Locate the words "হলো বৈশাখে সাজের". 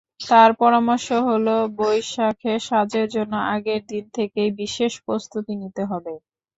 1.27-3.07